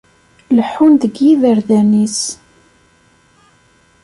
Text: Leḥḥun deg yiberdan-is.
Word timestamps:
Leḥḥun 0.57 0.93
deg 1.01 1.13
yiberdan-is. 1.25 2.19